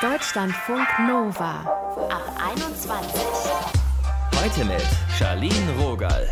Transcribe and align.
Deutschlandfunk 0.00 0.86
Nova 1.06 1.60
ab 2.08 2.40
21. 2.52 3.22
Heute 4.34 4.64
mit 4.64 4.86
Charlene 5.18 5.72
Rogal. 5.78 6.26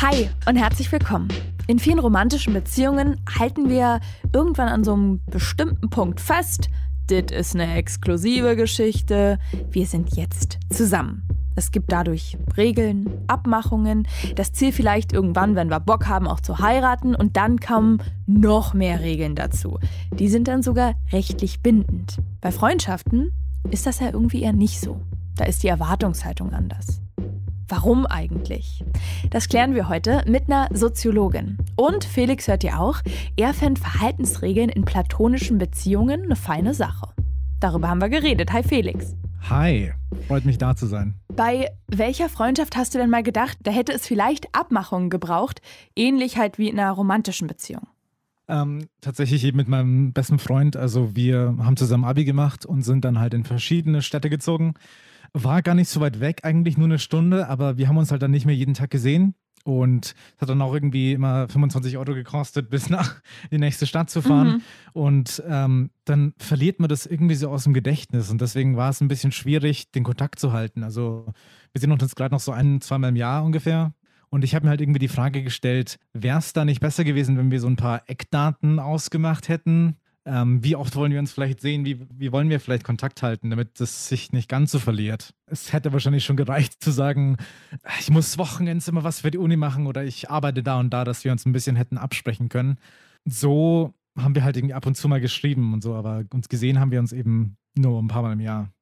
Hi 0.00 0.28
und 0.46 0.56
herzlich 0.56 0.90
willkommen. 0.92 1.28
In 1.66 1.78
vielen 1.78 1.98
romantischen 1.98 2.52
Beziehungen 2.52 3.20
halten 3.38 3.68
wir 3.68 4.00
irgendwann 4.32 4.68
an 4.68 4.84
so 4.84 4.92
einem 4.92 5.22
bestimmten 5.26 5.88
Punkt 5.88 6.20
fest. 6.20 6.68
Dit 7.10 7.30
ist 7.30 7.54
eine 7.54 7.74
exklusive 7.76 8.56
Geschichte. 8.56 9.38
Wir 9.70 9.86
sind 9.86 10.16
jetzt 10.16 10.58
zusammen. 10.70 11.22
Es 11.54 11.70
gibt 11.70 11.92
dadurch 11.92 12.36
Regeln, 12.56 13.08
Abmachungen, 13.28 14.08
das 14.34 14.52
Ziel 14.52 14.72
vielleicht 14.72 15.12
irgendwann, 15.12 15.54
wenn 15.54 15.70
wir 15.70 15.78
Bock 15.80 16.08
haben, 16.08 16.26
auch 16.26 16.40
zu 16.40 16.58
heiraten 16.58 17.14
und 17.14 17.36
dann 17.36 17.60
kommen 17.60 18.02
noch 18.26 18.74
mehr 18.74 19.00
Regeln 19.00 19.36
dazu. 19.36 19.78
Die 20.12 20.28
sind 20.28 20.48
dann 20.48 20.62
sogar 20.62 20.94
rechtlich 21.12 21.60
bindend. 21.60 22.18
Bei 22.40 22.50
Freundschaften 22.50 23.32
ist 23.70 23.86
das 23.86 24.00
ja 24.00 24.10
irgendwie 24.12 24.42
eher 24.42 24.52
nicht 24.52 24.80
so. 24.80 25.00
Da 25.36 25.44
ist 25.44 25.62
die 25.62 25.68
Erwartungshaltung 25.68 26.52
anders. 26.52 27.00
Warum 27.68 28.06
eigentlich? 28.06 28.84
Das 29.30 29.48
klären 29.48 29.74
wir 29.74 29.88
heute 29.88 30.22
mit 30.26 30.44
einer 30.46 30.68
Soziologin. 30.72 31.58
Und 31.74 32.04
Felix 32.04 32.46
hört 32.46 32.62
ihr 32.62 32.78
auch, 32.78 33.00
er 33.36 33.54
fände 33.54 33.80
Verhaltensregeln 33.80 34.68
in 34.68 34.84
platonischen 34.84 35.58
Beziehungen 35.58 36.22
eine 36.22 36.36
feine 36.36 36.74
Sache. 36.74 37.08
Darüber 37.58 37.88
haben 37.88 38.00
wir 38.00 38.08
geredet. 38.08 38.52
Hi 38.52 38.62
Felix. 38.62 39.16
Hi, 39.50 39.92
freut 40.28 40.44
mich 40.44 40.58
da 40.58 40.76
zu 40.76 40.86
sein. 40.86 41.14
Bei 41.34 41.68
welcher 41.88 42.28
Freundschaft 42.28 42.76
hast 42.76 42.94
du 42.94 42.98
denn 42.98 43.10
mal 43.10 43.22
gedacht, 43.22 43.58
da 43.62 43.70
hätte 43.72 43.92
es 43.92 44.06
vielleicht 44.06 44.54
Abmachungen 44.54 45.10
gebraucht, 45.10 45.60
ähnlich 45.96 46.36
halt 46.38 46.58
wie 46.58 46.68
in 46.68 46.78
einer 46.78 46.92
romantischen 46.92 47.48
Beziehung? 47.48 47.86
Ähm, 48.48 48.86
tatsächlich 49.00 49.44
eben 49.44 49.56
mit 49.56 49.68
meinem 49.68 50.12
besten 50.12 50.38
Freund. 50.38 50.76
Also 50.76 51.16
wir 51.16 51.56
haben 51.58 51.76
zusammen 51.76 52.04
Abi 52.04 52.24
gemacht 52.24 52.64
und 52.64 52.82
sind 52.82 53.04
dann 53.04 53.18
halt 53.18 53.34
in 53.34 53.44
verschiedene 53.44 54.02
Städte 54.02 54.30
gezogen. 54.30 54.74
War 55.32 55.62
gar 55.62 55.74
nicht 55.74 55.88
so 55.88 56.00
weit 56.00 56.20
weg, 56.20 56.40
eigentlich 56.44 56.78
nur 56.78 56.86
eine 56.86 56.98
Stunde, 56.98 57.48
aber 57.48 57.76
wir 57.76 57.88
haben 57.88 57.96
uns 57.96 58.10
halt 58.10 58.22
dann 58.22 58.30
nicht 58.30 58.46
mehr 58.46 58.54
jeden 58.54 58.74
Tag 58.74 58.90
gesehen. 58.90 59.34
Und 59.66 60.14
es 60.36 60.42
hat 60.42 60.48
dann 60.48 60.62
auch 60.62 60.72
irgendwie 60.72 61.12
immer 61.12 61.48
25 61.48 61.98
Euro 61.98 62.14
gekostet, 62.14 62.70
bis 62.70 62.88
nach 62.88 63.16
die 63.50 63.58
nächste 63.58 63.86
Stadt 63.86 64.08
zu 64.08 64.22
fahren. 64.22 64.48
Mhm. 64.48 64.62
Und 64.92 65.42
ähm, 65.48 65.90
dann 66.04 66.34
verliert 66.38 66.78
man 66.78 66.88
das 66.88 67.04
irgendwie 67.04 67.34
so 67.34 67.50
aus 67.50 67.64
dem 67.64 67.74
Gedächtnis. 67.74 68.30
Und 68.30 68.40
deswegen 68.40 68.76
war 68.76 68.90
es 68.90 69.00
ein 69.00 69.08
bisschen 69.08 69.32
schwierig, 69.32 69.90
den 69.90 70.04
Kontakt 70.04 70.38
zu 70.38 70.52
halten. 70.52 70.84
Also 70.84 71.26
wir 71.72 71.80
sehen 71.80 71.90
uns 71.90 72.02
jetzt 72.02 72.14
gerade 72.14 72.32
noch 72.32 72.40
so 72.40 72.52
ein, 72.52 72.80
zweimal 72.80 73.10
im 73.10 73.16
Jahr 73.16 73.44
ungefähr. 73.44 73.92
Und 74.30 74.44
ich 74.44 74.54
habe 74.54 74.66
mir 74.66 74.70
halt 74.70 74.80
irgendwie 74.80 74.98
die 74.98 75.08
Frage 75.08 75.42
gestellt, 75.42 75.98
wäre 76.12 76.38
es 76.38 76.52
da 76.52 76.64
nicht 76.64 76.80
besser 76.80 77.04
gewesen, 77.04 77.38
wenn 77.38 77.50
wir 77.50 77.60
so 77.60 77.68
ein 77.68 77.76
paar 77.76 78.02
Eckdaten 78.06 78.78
ausgemacht 78.78 79.48
hätten? 79.48 79.96
Ähm, 80.26 80.64
wie 80.64 80.74
oft 80.74 80.96
wollen 80.96 81.12
wir 81.12 81.20
uns 81.20 81.32
vielleicht 81.32 81.60
sehen? 81.60 81.84
Wie, 81.84 82.04
wie 82.10 82.32
wollen 82.32 82.50
wir 82.50 82.58
vielleicht 82.58 82.82
Kontakt 82.82 83.22
halten, 83.22 83.48
damit 83.50 83.80
es 83.80 84.08
sich 84.08 84.32
nicht 84.32 84.48
ganz 84.48 84.72
so 84.72 84.80
verliert? 84.80 85.32
Es 85.46 85.72
hätte 85.72 85.92
wahrscheinlich 85.92 86.24
schon 86.24 86.36
gereicht 86.36 86.82
zu 86.82 86.90
sagen, 86.90 87.36
ich 88.00 88.10
muss 88.10 88.36
Wochenends 88.36 88.88
immer 88.88 89.04
was 89.04 89.20
für 89.20 89.30
die 89.30 89.38
Uni 89.38 89.56
machen 89.56 89.86
oder 89.86 90.02
ich 90.02 90.28
arbeite 90.28 90.64
da 90.64 90.80
und 90.80 90.90
da, 90.90 91.04
dass 91.04 91.24
wir 91.24 91.30
uns 91.30 91.46
ein 91.46 91.52
bisschen 91.52 91.76
hätten 91.76 91.96
absprechen 91.96 92.48
können. 92.48 92.78
So 93.24 93.94
haben 94.18 94.34
wir 94.34 94.42
halt 94.42 94.56
irgendwie 94.56 94.74
ab 94.74 94.86
und 94.86 94.96
zu 94.96 95.08
mal 95.08 95.20
geschrieben 95.20 95.72
und 95.72 95.82
so, 95.82 95.94
aber 95.94 96.24
uns 96.34 96.48
gesehen 96.48 96.80
haben 96.80 96.90
wir 96.90 96.98
uns 96.98 97.12
eben 97.12 97.56
nur 97.76 98.02
ein 98.02 98.08
paar 98.08 98.22
Mal 98.22 98.32
im 98.32 98.40
Jahr. 98.40 98.72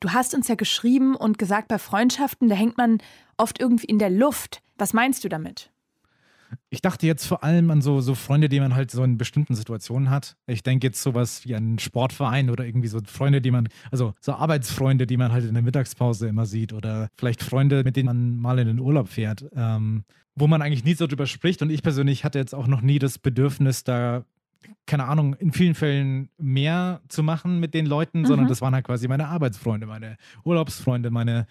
Du 0.00 0.10
hast 0.10 0.34
uns 0.34 0.48
ja 0.48 0.54
geschrieben 0.54 1.16
und 1.16 1.38
gesagt, 1.38 1.68
bei 1.68 1.78
Freundschaften, 1.78 2.48
da 2.48 2.54
hängt 2.54 2.76
man 2.76 2.98
oft 3.36 3.60
irgendwie 3.60 3.86
in 3.86 3.98
der 3.98 4.10
Luft. 4.10 4.62
Was 4.76 4.92
meinst 4.92 5.24
du 5.24 5.28
damit? 5.28 5.70
Ich 6.70 6.82
dachte 6.82 7.06
jetzt 7.06 7.26
vor 7.26 7.42
allem 7.42 7.70
an 7.70 7.82
so, 7.82 8.00
so 8.00 8.14
Freunde, 8.14 8.48
die 8.48 8.60
man 8.60 8.74
halt 8.74 8.90
so 8.90 9.02
in 9.02 9.18
bestimmten 9.18 9.54
Situationen 9.54 10.10
hat. 10.10 10.36
Ich 10.46 10.62
denke 10.62 10.86
jetzt 10.86 11.02
sowas 11.02 11.44
wie 11.44 11.54
einen 11.54 11.78
Sportverein 11.78 12.50
oder 12.50 12.64
irgendwie 12.64 12.88
so 12.88 13.00
Freunde, 13.06 13.40
die 13.40 13.50
man, 13.50 13.68
also 13.90 14.14
so 14.20 14.32
Arbeitsfreunde, 14.32 15.06
die 15.06 15.16
man 15.16 15.32
halt 15.32 15.44
in 15.44 15.54
der 15.54 15.62
Mittagspause 15.62 16.28
immer 16.28 16.46
sieht 16.46 16.72
oder 16.72 17.08
vielleicht 17.16 17.42
Freunde, 17.42 17.82
mit 17.84 17.96
denen 17.96 18.06
man 18.06 18.36
mal 18.36 18.58
in 18.58 18.66
den 18.66 18.80
Urlaub 18.80 19.08
fährt, 19.08 19.46
ähm, 19.56 20.04
wo 20.34 20.46
man 20.46 20.62
eigentlich 20.62 20.84
nie 20.84 20.94
so 20.94 21.06
drüber 21.06 21.26
spricht. 21.26 21.62
Und 21.62 21.70
ich 21.70 21.82
persönlich 21.82 22.24
hatte 22.24 22.38
jetzt 22.38 22.54
auch 22.54 22.66
noch 22.66 22.82
nie 22.82 22.98
das 22.98 23.18
Bedürfnis, 23.18 23.84
da 23.84 24.24
keine 24.86 25.04
Ahnung, 25.04 25.34
in 25.34 25.52
vielen 25.52 25.74
Fällen 25.74 26.28
mehr 26.38 27.00
zu 27.08 27.22
machen 27.22 27.60
mit 27.60 27.74
den 27.74 27.86
Leuten, 27.86 28.20
mhm. 28.20 28.26
sondern 28.26 28.48
das 28.48 28.60
waren 28.60 28.74
halt 28.74 28.86
quasi 28.86 29.08
meine 29.08 29.28
Arbeitsfreunde, 29.28 29.86
meine 29.86 30.16
Urlaubsfreunde, 30.44 31.10
meine 31.10 31.46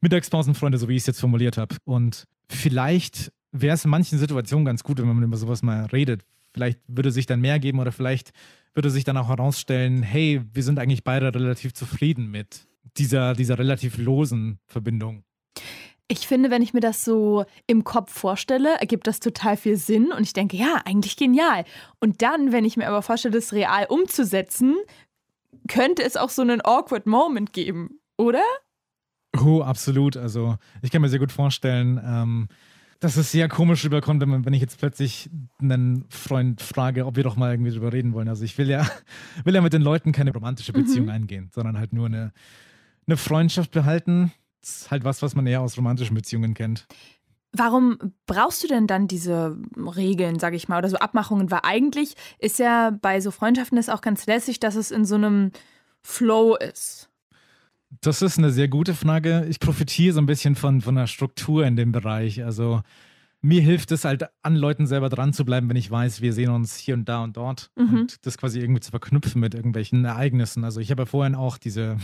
Mittagspausenfreunde, 0.00 0.78
so 0.78 0.88
wie 0.88 0.96
ich 0.96 1.02
es 1.02 1.06
jetzt 1.06 1.20
formuliert 1.20 1.58
habe. 1.58 1.76
Und 1.84 2.26
vielleicht 2.48 3.32
wäre 3.52 3.74
es 3.74 3.84
in 3.84 3.90
manchen 3.90 4.18
Situationen 4.18 4.64
ganz 4.64 4.82
gut, 4.82 4.98
wenn 4.98 5.06
man 5.08 5.22
über 5.22 5.36
sowas 5.36 5.62
mal 5.62 5.86
redet. 5.86 6.22
Vielleicht 6.52 6.80
würde 6.86 7.10
sich 7.10 7.26
dann 7.26 7.40
mehr 7.40 7.58
geben 7.58 7.80
oder 7.80 7.92
vielleicht 7.92 8.32
würde 8.74 8.90
sich 8.90 9.04
dann 9.04 9.16
auch 9.16 9.28
herausstellen, 9.28 10.02
hey, 10.02 10.42
wir 10.52 10.62
sind 10.62 10.78
eigentlich 10.78 11.04
beide 11.04 11.34
relativ 11.34 11.74
zufrieden 11.74 12.30
mit 12.30 12.66
dieser, 12.96 13.34
dieser 13.34 13.58
relativ 13.58 13.98
losen 13.98 14.58
Verbindung. 14.66 15.24
Ich 16.08 16.26
finde, 16.26 16.50
wenn 16.50 16.62
ich 16.62 16.72
mir 16.72 16.80
das 16.80 17.04
so 17.04 17.44
im 17.66 17.82
Kopf 17.82 18.12
vorstelle, 18.12 18.78
ergibt 18.78 19.06
das 19.06 19.18
total 19.18 19.56
viel 19.56 19.76
Sinn 19.76 20.12
und 20.12 20.22
ich 20.22 20.32
denke, 20.32 20.56
ja, 20.56 20.80
eigentlich 20.84 21.16
genial. 21.16 21.64
Und 22.00 22.22
dann, 22.22 22.52
wenn 22.52 22.64
ich 22.64 22.76
mir 22.76 22.86
aber 22.86 23.02
vorstelle, 23.02 23.34
das 23.34 23.52
real 23.52 23.86
umzusetzen, 23.88 24.76
könnte 25.68 26.02
es 26.02 26.16
auch 26.16 26.30
so 26.30 26.42
einen 26.42 26.64
awkward 26.64 27.06
Moment 27.06 27.52
geben, 27.52 27.98
oder? 28.16 28.42
Oh, 29.44 29.62
absolut. 29.62 30.16
Also 30.16 30.56
ich 30.82 30.90
kann 30.90 31.02
mir 31.02 31.08
sehr 31.08 31.18
gut 31.18 31.32
vorstellen, 31.32 32.00
ähm, 32.04 32.48
dass 33.00 33.16
es 33.16 33.30
sehr 33.30 33.48
komisch 33.48 33.84
rüberkommt, 33.84 34.20
wenn, 34.20 34.28
man, 34.28 34.44
wenn 34.46 34.54
ich 34.54 34.60
jetzt 34.60 34.78
plötzlich 34.78 35.28
einen 35.60 36.06
Freund 36.08 36.62
frage, 36.62 37.06
ob 37.06 37.16
wir 37.16 37.24
doch 37.24 37.36
mal 37.36 37.52
irgendwie 37.52 37.70
drüber 37.70 37.92
reden 37.92 38.14
wollen. 38.14 38.28
Also 38.28 38.44
ich 38.44 38.56
will 38.58 38.70
ja, 38.70 38.86
will 39.44 39.54
ja 39.54 39.60
mit 39.60 39.72
den 39.72 39.82
Leuten 39.82 40.12
keine 40.12 40.32
romantische 40.32 40.72
Beziehung 40.72 41.06
mhm. 41.06 41.12
eingehen, 41.12 41.50
sondern 41.54 41.78
halt 41.78 41.92
nur 41.92 42.06
eine, 42.06 42.32
eine 43.06 43.16
Freundschaft 43.16 43.72
behalten. 43.72 44.32
Das 44.66 44.78
ist 44.78 44.90
halt 44.90 45.04
was, 45.04 45.22
was 45.22 45.36
man 45.36 45.46
eher 45.46 45.60
aus 45.60 45.76
romantischen 45.78 46.16
Beziehungen 46.16 46.52
kennt. 46.54 46.88
Warum 47.52 47.98
brauchst 48.26 48.64
du 48.64 48.68
denn 48.68 48.88
dann 48.88 49.06
diese 49.06 49.56
Regeln, 49.76 50.40
sage 50.40 50.56
ich 50.56 50.68
mal, 50.68 50.78
oder 50.78 50.90
so 50.90 50.96
Abmachungen? 50.96 51.52
Weil 51.52 51.60
eigentlich 51.62 52.14
ist 52.40 52.58
ja 52.58 52.90
bei 52.90 53.20
so 53.20 53.30
Freundschaften 53.30 53.76
das 53.76 53.88
auch 53.88 54.00
ganz 54.00 54.26
lässig, 54.26 54.58
dass 54.58 54.74
es 54.74 54.90
in 54.90 55.04
so 55.04 55.14
einem 55.14 55.52
Flow 56.02 56.56
ist. 56.56 57.08
Das 58.00 58.22
ist 58.22 58.38
eine 58.38 58.50
sehr 58.50 58.66
gute 58.66 58.94
Frage. 58.94 59.46
Ich 59.48 59.60
profitiere 59.60 60.14
so 60.14 60.20
ein 60.20 60.26
bisschen 60.26 60.56
von, 60.56 60.80
von 60.80 60.96
der 60.96 61.06
Struktur 61.06 61.64
in 61.64 61.76
dem 61.76 61.92
Bereich. 61.92 62.42
Also 62.44 62.82
mir 63.40 63.62
hilft 63.62 63.92
es 63.92 64.04
halt 64.04 64.24
an 64.42 64.56
Leuten 64.56 64.88
selber 64.88 65.08
dran 65.08 65.32
zu 65.32 65.44
bleiben, 65.44 65.68
wenn 65.68 65.76
ich 65.76 65.88
weiß, 65.88 66.20
wir 66.20 66.32
sehen 66.32 66.50
uns 66.50 66.76
hier 66.76 66.94
und 66.94 67.08
da 67.08 67.22
und 67.22 67.36
dort 67.36 67.70
mhm. 67.76 68.00
und 68.00 68.26
das 68.26 68.36
quasi 68.36 68.58
irgendwie 68.58 68.80
zu 68.80 68.90
verknüpfen 68.90 69.40
mit 69.40 69.54
irgendwelchen 69.54 70.04
Ereignissen. 70.04 70.64
Also 70.64 70.80
ich 70.80 70.90
habe 70.90 71.02
ja 71.02 71.06
vorhin 71.06 71.36
auch 71.36 71.56
diese 71.56 71.96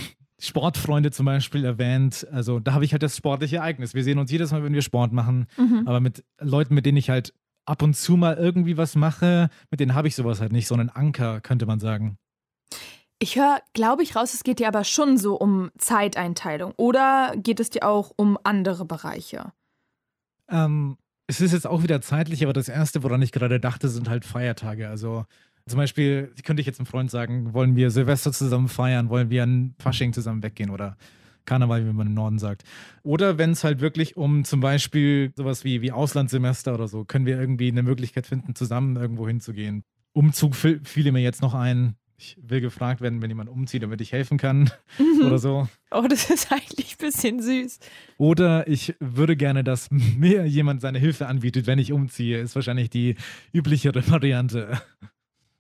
Sportfreunde 0.43 1.13
zum 1.13 1.27
Beispiel 1.27 1.65
erwähnt. 1.65 2.27
Also 2.33 2.59
da 2.59 2.73
habe 2.75 2.85
ich 2.85 2.93
halt 2.93 3.03
das 3.03 3.17
sportliche 3.17 3.57
Ereignis. 3.59 3.95
Wir 3.95 4.03
sehen 4.03 4.19
uns 4.19 4.31
jedes 4.31 4.51
Mal, 4.51 4.65
wenn 4.65 4.75
wir 4.75 4.83
Sport 4.83 5.13
machen, 5.13 5.47
mhm. 5.57 5.85
aber 5.87 6.01
mit 6.01 6.25
Leuten, 6.41 6.75
mit 6.75 6.85
denen 6.85 6.99
ich 6.99 7.11
halt 7.11 7.33
ab 7.65 7.81
und 7.83 7.95
zu 7.95 8.17
mal 8.17 8.37
irgendwie 8.37 8.77
was 8.77 8.97
mache, 8.97 9.51
mit 9.71 9.79
denen 9.79 9.95
habe 9.95 10.09
ich 10.09 10.17
sowas 10.17 10.41
halt 10.41 10.51
nicht, 10.51 10.67
so 10.67 10.75
einen 10.75 10.91
Anker, 10.91 11.41
könnte 11.41 11.65
man 11.65 11.79
sagen. 11.79 12.19
Ich 13.21 13.37
höre, 13.37 13.61
glaube 13.73 14.03
ich, 14.03 14.17
raus, 14.17 14.35
es 14.35 14.43
geht 14.43 14.59
dir 14.59 14.67
aber 14.67 14.83
schon 14.83 15.17
so 15.17 15.37
um 15.37 15.71
Zeiteinteilung. 15.79 16.73
Oder 16.77 17.35
geht 17.37 17.61
es 17.61 17.71
dir 17.71 17.87
auch 17.87 18.11
um 18.17 18.37
andere 18.43 18.85
Bereiche? 18.85 19.53
Ähm, 20.49 20.97
es 21.29 21.41
ist 21.41 21.53
jetzt 21.53 21.69
auch 21.69 21.85
wieder 21.85 22.01
zeitlich, 22.01 22.43
aber 22.43 22.53
das 22.53 22.69
Erste, 22.69 23.05
woran 23.05 23.23
ich 23.23 23.31
gerade 23.31 23.61
dachte, 23.61 23.89
sind 23.89 24.09
halt 24.09 24.25
Feiertage. 24.25 24.89
Also 24.89 25.25
zum 25.67 25.79
Beispiel 25.79 26.33
könnte 26.45 26.61
ich 26.61 26.67
jetzt 26.67 26.81
einem 26.81 26.87
Freund 26.87 27.11
sagen, 27.11 27.55
wollen 27.55 27.77
wir 27.77 27.91
Silvester 27.91 28.33
zusammen 28.33 28.69
feiern, 28.69 29.09
wollen 29.09 29.31
wir 29.31 29.43
an 29.43 29.75
Fasching 29.79 30.13
zusammen 30.13 30.43
weggehen 30.43 30.71
oder 30.71 30.97
Karneval, 31.45 31.87
wie 31.87 31.93
man 31.93 32.07
im 32.07 32.15
Norden 32.15 32.39
sagt. 32.39 32.63
Oder 33.03 33.39
wenn 33.39 33.51
es 33.51 33.65
halt 33.65 33.81
wirklich 33.81 34.17
um 34.17 34.45
zum 34.45 34.61
Beispiel 34.61 35.33
sowas 35.37 35.65
wie, 35.65 35.83
wie 35.83 35.93
Auslandssemester 35.93 36.75
oder 36.75 36.89
so, 36.89 37.05
können 37.05 37.27
wir 37.27 37.39
irgendwie 37.39 37.69
eine 37.69 37.83
Möglichkeit 37.83 38.27
finden, 38.27 38.55
zusammen 38.55 38.97
irgendwo 38.97 39.27
hinzugehen. 39.27 39.83
Umzug 40.13 40.55
fiel 40.55 41.11
mir 41.11 41.23
jetzt 41.23 41.43
noch 41.43 41.55
ein 41.55 41.97
ich 42.23 42.37
will 42.41 42.61
gefragt 42.61 43.01
werden, 43.01 43.21
wenn 43.21 43.31
jemand 43.31 43.51
umzieht, 43.51 43.83
damit 43.83 44.01
ich 44.01 44.13
helfen 44.13 44.39
kann 44.39 44.71
mhm. 44.99 45.27
oder 45.27 45.39
so. 45.39 45.69
Oh, 45.91 46.07
das 46.09 46.31
ist 46.31 46.53
eigentlich 46.53 46.95
ein 46.95 47.07
bisschen 47.07 47.43
süß. 47.43 47.81
Oder 48.17 48.69
ich 48.69 48.95
würde 49.01 49.37
gerne, 49.37 49.65
dass 49.65 49.91
mir 49.91 50.47
jemand 50.47 50.81
seine 50.81 50.99
Hilfe 50.99 51.27
anbietet, 51.27 51.67
wenn 51.67 51.79
ich 51.81 51.93
umziehe. 51.93 52.39
Ist 52.41 52.55
wahrscheinlich 52.55 52.91
die 52.91 53.17
üblichere 53.53 54.09
Variante. 54.09 54.81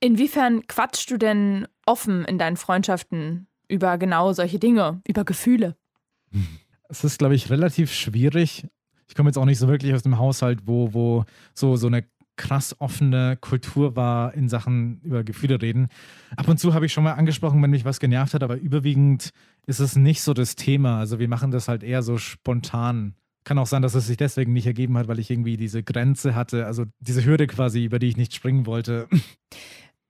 Inwiefern 0.02 0.66
quatschst 0.66 1.12
du 1.12 1.16
denn 1.16 1.68
offen 1.86 2.24
in 2.24 2.36
deinen 2.36 2.56
Freundschaften 2.56 3.46
über 3.68 3.98
genau 3.98 4.32
solche 4.32 4.58
Dinge, 4.58 5.00
über 5.06 5.24
Gefühle? 5.24 5.76
Es 6.88 7.04
ist, 7.04 7.18
glaube 7.18 7.36
ich, 7.36 7.50
relativ 7.50 7.92
schwierig. 7.92 8.66
Ich 9.08 9.14
komme 9.14 9.28
jetzt 9.28 9.36
auch 9.36 9.44
nicht 9.44 9.60
so 9.60 9.68
wirklich 9.68 9.94
aus 9.94 10.02
dem 10.02 10.18
Haushalt, 10.18 10.66
wo, 10.66 10.92
wo 10.92 11.24
so, 11.54 11.76
so 11.76 11.86
eine 11.86 12.04
krass 12.34 12.74
offene 12.80 13.36
Kultur 13.40 13.94
war 13.94 14.34
in 14.34 14.48
Sachen 14.48 15.00
über 15.02 15.22
Gefühle 15.22 15.62
reden. 15.62 15.86
Ab 16.36 16.48
und 16.48 16.58
zu 16.58 16.74
habe 16.74 16.86
ich 16.86 16.92
schon 16.92 17.04
mal 17.04 17.12
angesprochen, 17.12 17.62
wenn 17.62 17.70
mich 17.70 17.84
was 17.84 18.00
genervt 18.00 18.34
hat, 18.34 18.42
aber 18.42 18.56
überwiegend 18.56 19.30
ist 19.66 19.78
es 19.78 19.94
nicht 19.94 20.22
so 20.22 20.34
das 20.34 20.56
Thema. 20.56 20.98
Also 20.98 21.20
wir 21.20 21.28
machen 21.28 21.52
das 21.52 21.68
halt 21.68 21.84
eher 21.84 22.02
so 22.02 22.18
spontan. 22.18 23.14
Kann 23.44 23.58
auch 23.58 23.66
sein, 23.66 23.82
dass 23.82 23.94
es 23.94 24.08
sich 24.08 24.16
deswegen 24.16 24.52
nicht 24.52 24.66
ergeben 24.66 24.98
hat, 24.98 25.06
weil 25.06 25.20
ich 25.20 25.30
irgendwie 25.30 25.56
diese 25.56 25.84
Grenze 25.84 26.34
hatte, 26.34 26.66
also 26.66 26.86
diese 26.98 27.24
Hürde 27.24 27.46
quasi, 27.46 27.84
über 27.84 28.00
die 28.00 28.08
ich 28.08 28.16
nicht 28.16 28.34
springen 28.34 28.66
wollte. 28.66 29.08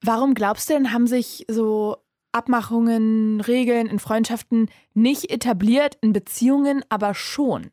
Warum 0.02 0.34
glaubst 0.34 0.68
du 0.68 0.74
denn, 0.74 0.92
haben 0.92 1.06
sich 1.06 1.46
so 1.48 1.96
Abmachungen, 2.32 3.40
Regeln 3.40 3.86
in 3.86 3.98
Freundschaften 3.98 4.68
nicht 4.94 5.30
etabliert, 5.30 5.96
in 6.00 6.12
Beziehungen 6.12 6.82
aber 6.88 7.14
schon? 7.14 7.70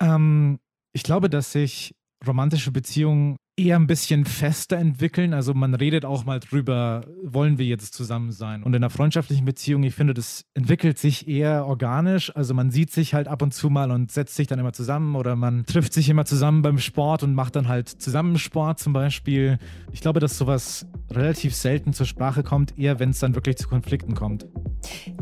Ähm, 0.00 0.60
ich 0.92 1.02
glaube, 1.02 1.28
dass 1.28 1.52
sich 1.52 1.94
romantische 2.26 2.70
Beziehungen 2.70 3.36
eher 3.56 3.76
ein 3.76 3.86
bisschen 3.86 4.26
fester 4.26 4.76
entwickeln. 4.76 5.32
Also 5.32 5.54
man 5.54 5.74
redet 5.74 6.04
auch 6.04 6.26
mal 6.26 6.40
drüber, 6.40 7.06
wollen 7.22 7.56
wir 7.56 7.64
jetzt 7.64 7.94
zusammen 7.94 8.30
sein? 8.30 8.62
Und 8.62 8.74
in 8.74 8.82
einer 8.82 8.90
freundschaftlichen 8.90 9.46
Beziehung, 9.46 9.82
ich 9.82 9.94
finde, 9.94 10.12
das 10.12 10.44
entwickelt 10.52 10.98
sich 10.98 11.26
eher 11.26 11.66
organisch. 11.66 12.34
Also 12.36 12.52
man 12.52 12.70
sieht 12.70 12.92
sich 12.92 13.14
halt 13.14 13.28
ab 13.28 13.40
und 13.40 13.54
zu 13.54 13.70
mal 13.70 13.90
und 13.90 14.12
setzt 14.12 14.36
sich 14.36 14.46
dann 14.46 14.58
immer 14.58 14.74
zusammen 14.74 15.16
oder 15.16 15.36
man 15.36 15.64
trifft 15.64 15.94
sich 15.94 16.10
immer 16.10 16.26
zusammen 16.26 16.60
beim 16.60 16.78
Sport 16.78 17.22
und 17.22 17.34
macht 17.34 17.56
dann 17.56 17.66
halt 17.66 17.88
zusammen 17.88 18.38
Sport 18.38 18.78
zum 18.78 18.92
Beispiel. 18.92 19.58
Ich 19.90 20.02
glaube, 20.02 20.20
dass 20.20 20.36
sowas 20.36 20.86
relativ 21.10 21.54
selten 21.54 21.94
zur 21.94 22.04
Sprache 22.04 22.42
kommt, 22.42 22.78
eher 22.78 22.98
wenn 22.98 23.10
es 23.10 23.20
dann 23.20 23.34
wirklich 23.34 23.56
zu 23.56 23.68
Konflikten 23.68 24.14
kommt. 24.14 24.46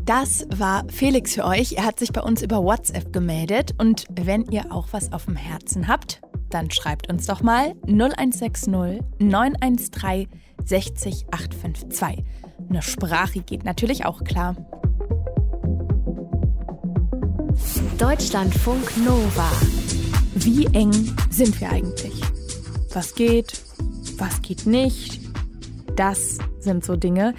Das 0.05 0.47
war 0.57 0.85
Felix 0.89 1.35
für 1.35 1.45
euch. 1.45 1.75
Er 1.75 1.85
hat 1.85 2.01
sich 2.01 2.13
bei 2.13 2.21
uns 2.21 2.43
über 2.43 2.65
WhatsApp 2.65 3.13
gemeldet 3.13 3.75
und 3.79 4.07
wenn 4.11 4.45
ihr 4.47 4.73
auch 4.73 4.89
was 4.91 5.13
auf 5.13 5.27
dem 5.27 5.37
Herzen 5.37 5.87
habt, 5.87 6.21
dann 6.55 6.71
schreibt 6.71 7.11
uns 7.11 7.27
doch 7.27 7.43
mal 7.43 7.75
0160 7.87 9.03
913 9.19 10.29
60 10.65 11.27
852. 11.33 12.25
Eine 12.71 12.81
Sprache 12.81 13.41
geht 13.41 13.65
natürlich 13.65 14.07
auch 14.07 14.23
klar. 14.23 14.55
Deutschlandfunk 17.99 18.97
Nova. 19.05 19.51
Wie 20.37 20.67
eng 20.67 20.93
sind 21.31 21.61
wir 21.61 21.71
eigentlich? 21.71 22.21
Was 22.93 23.17
geht? 23.17 23.61
Was 24.19 24.41
geht 24.41 24.65
nicht? 24.65 25.21
Das 25.97 26.39
sind 26.61 26.85
so 26.85 26.95
Dinge, 26.95 27.35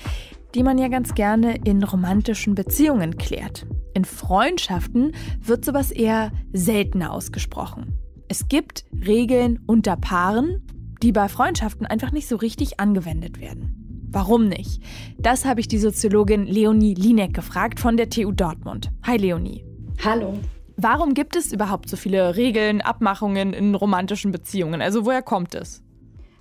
die 0.53 0.63
man 0.63 0.77
ja 0.77 0.89
ganz 0.89 1.15
gerne 1.15 1.55
in 1.63 1.83
romantischen 1.83 2.53
Beziehungen 2.53 3.17
klärt. 3.17 3.65
In 3.93 4.03
Freundschaften 4.03 5.13
wird 5.41 5.63
sowas 5.63 5.91
eher 5.91 6.33
seltener 6.51 7.13
ausgesprochen. 7.13 8.04
Es 8.37 8.49
gibt 8.49 8.83
Regeln 9.07 9.61
unter 9.65 9.95
Paaren, 9.95 10.61
die 11.01 11.13
bei 11.13 11.29
Freundschaften 11.29 11.85
einfach 11.85 12.11
nicht 12.11 12.27
so 12.27 12.35
richtig 12.35 12.81
angewendet 12.81 13.39
werden. 13.39 14.09
Warum 14.11 14.49
nicht? 14.49 14.83
Das 15.17 15.45
habe 15.45 15.61
ich 15.61 15.69
die 15.69 15.77
Soziologin 15.77 16.45
Leonie 16.45 16.95
Linek 16.95 17.33
gefragt 17.33 17.79
von 17.79 17.95
der 17.95 18.09
TU 18.09 18.33
Dortmund. 18.33 18.91
Hi 19.03 19.15
Leonie. 19.15 19.63
Hallo. 20.03 20.37
Warum 20.75 21.13
gibt 21.13 21.37
es 21.37 21.53
überhaupt 21.53 21.87
so 21.87 21.95
viele 21.95 22.35
Regeln, 22.35 22.81
Abmachungen 22.81 23.53
in 23.53 23.73
romantischen 23.73 24.33
Beziehungen? 24.33 24.81
Also 24.81 25.05
woher 25.05 25.21
kommt 25.21 25.55
es? 25.55 25.81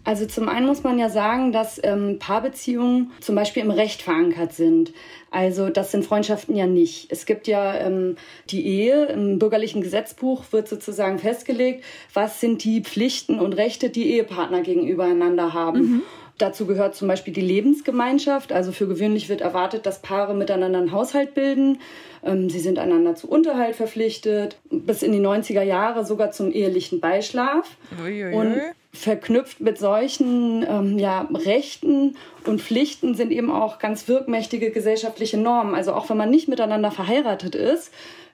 Also 0.05 0.27
zum 0.27 0.49
einen 0.51 0.67
muss 0.67 0.83
man 0.83 0.99
ja 0.99 1.09
sagen, 1.09 1.51
dass 1.51 1.81
ähm, 1.83 2.19
Paarbeziehungen 2.19 3.13
zum 3.21 3.35
Beispiel 3.35 3.63
im 3.63 3.71
Recht 3.71 4.03
verankert 4.03 4.53
sind. 4.53 4.93
Also 5.31 5.71
das 5.71 5.91
sind 5.91 6.05
Freundschaften 6.05 6.55
ja 6.55 6.67
nicht. 6.67 7.11
Es 7.11 7.25
gibt 7.25 7.47
ja 7.49 7.75
ähm, 7.75 8.17
die 8.51 8.67
Ehe, 8.67 9.07
im 9.07 9.39
bürgerlichen 9.39 9.81
Gesetzbuch 9.81 10.45
wird 10.51 10.69
sozusagen 10.69 11.19
festgelegt, 11.19 11.85
was 12.13 12.41
sind 12.41 12.65
die 12.65 12.83
Pflichten 12.83 13.41
und 13.41 13.55
Rechte, 13.55 13.89
die 13.89 14.13
Ehepartner 14.13 14.61
gegenübereinander 14.61 15.55
haben. 15.55 15.81
Mhm. 15.81 16.03
Dazu 16.37 16.67
gehört 16.67 16.97
zum 16.97 17.09
Beispiel 17.09 17.33
die 17.33 17.41
Lebensgemeinschaft. 17.41 18.53
Also 18.53 18.73
für 18.73 18.89
gewöhnlich 18.89 19.29
wird 19.29 19.41
erwartet, 19.41 19.87
dass 19.87 20.03
Paare 20.03 20.35
miteinander 20.35 20.79
einen 20.79 20.93
Haushalt 20.93 21.35
bilden. 21.35 21.79
Ähm, 22.25 22.51
sie 22.51 22.59
sind 22.59 22.79
einander 22.79 23.15
zu 23.15 23.29
Unterhalt 23.29 23.77
verpflichtet. 23.77 24.59
Bis 24.71 25.03
in 25.03 25.13
die 25.13 25.21
90er 25.21 25.63
Jahre 25.63 26.05
sogar 26.05 26.33
zum 26.33 26.53
ehelichen 26.53 27.01
Beischlaf. 27.01 27.77
Uiuiui. 28.03 28.35
Und 28.35 28.61
verknüpft 28.95 29.61
mit 29.61 29.79
solchen 29.79 30.65
ähm, 30.69 30.99
ja, 30.99 31.29
Rechten 31.33 32.17
und 32.47 32.61
Pflichten 32.61 33.15
sind 33.15 33.33
eben 33.33 33.51
auch 33.51 33.79
ganz 33.79 34.09
wirkmächtige 34.09 34.71
gesellschaftliche 34.71 35.37
Normen. 35.37 35.75
Also 35.75 35.93
auch 35.93 36.09
wenn 36.09 36.17
man 36.17 36.31
nicht 36.31 36.49
miteinander 36.49 36.91
verheiratet 36.91 37.55
ist, 37.55 37.93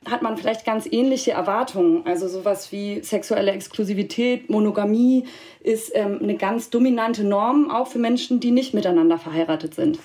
hat 0.09 0.23
man 0.23 0.37
vielleicht 0.37 0.65
ganz 0.65 0.87
ähnliche 0.91 1.33
Erwartungen. 1.33 2.07
Also 2.07 2.29
sowas 2.29 2.73
wie 2.73 3.03
sexuelle 3.03 3.53
Exklusivität, 3.53 4.49
Monogamie 4.49 5.27
ist 5.61 5.93
ähm, 5.95 6.21
eine 6.23 6.37
ganz 6.37 6.71
dominante 6.71 7.25
Norm, 7.25 7.71
auch 7.71 7.89
für 7.89 7.99
Menschen, 7.99 8.41
die 8.41 8.51
nicht 8.51 8.73
miteinander 8.73 9.19
verheiratet 9.19 9.75
sind. 9.75 9.99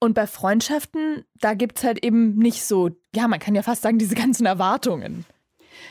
Und 0.00 0.14
bei 0.14 0.26
Freundschaften, 0.26 1.24
da 1.40 1.54
gibt 1.54 1.78
es 1.78 1.84
halt 1.84 2.04
eben 2.04 2.34
nicht 2.36 2.64
so, 2.64 2.90
ja, 3.14 3.28
man 3.28 3.38
kann 3.38 3.54
ja 3.54 3.62
fast 3.62 3.82
sagen, 3.82 3.98
diese 3.98 4.16
ganzen 4.16 4.46
Erwartungen. 4.46 5.24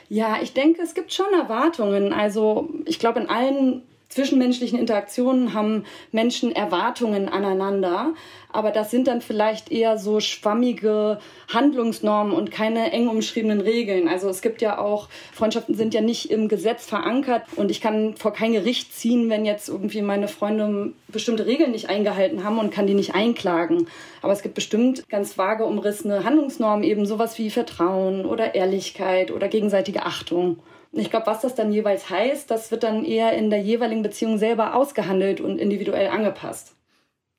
Ja, 0.10 0.40
ich 0.42 0.54
denke, 0.54 0.82
es 0.82 0.94
gibt 0.94 1.14
schon 1.14 1.34
Erwartungen. 1.34 2.14
Also 2.14 2.70
ich 2.86 3.00
glaube, 3.00 3.20
in 3.20 3.30
allen 3.30 3.84
zwischenmenschlichen 4.12 4.78
Interaktionen 4.78 5.54
haben 5.54 5.86
Menschen 6.12 6.52
Erwartungen 6.52 7.30
aneinander, 7.30 8.14
aber 8.50 8.72
das 8.72 8.92
sind 8.92 9.08
dann 9.08 9.22
vielleicht 9.22 9.72
eher 9.72 9.98
so 9.98 10.20
schwammige 10.20 11.20
Handlungsnormen 11.48 12.34
und 12.34 12.52
keine 12.52 12.92
eng 12.92 13.08
umschriebenen 13.08 13.62
Regeln. 13.62 14.08
Also 14.08 14.30
es 14.30 14.42
gibt 14.42 14.62
ja 14.62 14.78
auch, 14.78 15.08
Freundschaften 15.34 15.76
sind 15.76 15.94
ja 15.94 16.02
nicht 16.02 16.30
im 16.30 16.50
Gesetz 16.50 16.86
verankert 16.86 17.44
und 17.56 17.72
ich 17.72 17.80
kann 17.80 18.16
vor 18.16 18.34
kein 18.34 18.52
Gericht 18.52 18.94
ziehen, 18.94 19.30
wenn 19.30 19.46
jetzt 19.46 19.70
irgendwie 19.70 20.02
meine 20.02 20.28
Freunde 20.28 20.92
bestimmte 21.08 21.46
Regeln 21.46 21.72
nicht 21.72 21.90
eingehalten 21.90 22.44
haben 22.44 22.60
und 22.60 22.72
kann 22.72 22.88
die 22.88 22.94
nicht 22.94 23.16
einklagen. 23.16 23.88
Aber 24.22 24.34
es 24.34 24.42
gibt 24.42 24.56
bestimmt 24.56 25.08
ganz 25.10 25.38
vage 25.38 25.66
umrissene 25.66 26.26
Handlungsnormen, 26.26 26.84
eben 26.84 27.06
sowas 27.06 27.38
wie 27.38 27.50
Vertrauen 27.50 28.26
oder 28.26 28.56
Ehrlichkeit 28.56 29.32
oder 29.32 29.48
gegenseitige 29.48 30.06
Achtung. 30.06 30.58
Ich 30.94 31.10
glaube, 31.10 31.28
was 31.28 31.42
das 31.42 31.56
dann 31.56 31.72
jeweils 31.72 32.10
heißt, 32.10 32.52
das 32.52 32.72
wird 32.72 32.84
dann 32.84 33.06
eher 33.06 33.34
in 33.34 33.50
der 33.50 33.60
jeweiligen 33.60 34.02
Beziehung 34.02 34.38
selber 34.38 34.76
ausgehandelt 34.76 35.40
und 35.40 35.58
individuell 35.58 36.08
angepasst. 36.08 36.76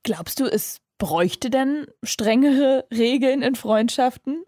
Glaubst 0.04 0.40
du, 0.40 0.46
es 0.46 0.80
bräuchte 0.98 1.50
denn 1.50 1.86
strengere 2.02 2.86
Regeln 2.90 3.42
in 3.42 3.54
Freundschaften? 3.54 4.44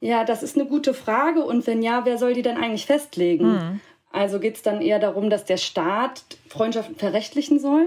Ja, 0.00 0.24
das 0.24 0.42
ist 0.42 0.56
eine 0.56 0.66
gute 0.66 0.94
Frage. 0.94 1.44
Und 1.44 1.66
wenn 1.66 1.82
ja, 1.82 2.04
wer 2.04 2.18
soll 2.18 2.34
die 2.34 2.42
denn 2.42 2.56
eigentlich 2.56 2.86
festlegen? 2.86 3.60
Hm. 3.60 3.80
Also 4.12 4.40
geht 4.40 4.56
es 4.56 4.62
dann 4.62 4.82
eher 4.82 4.98
darum, 4.98 5.30
dass 5.30 5.44
der 5.44 5.56
Staat 5.56 6.24
Freundschaften 6.48 6.96
verrechtlichen 6.96 7.58
soll, 7.60 7.86